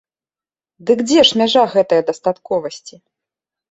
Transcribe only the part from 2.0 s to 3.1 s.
дастатковасці?